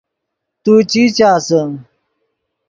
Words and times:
تو 0.63 0.73
چی 0.89 1.03
چاسے 1.17 1.61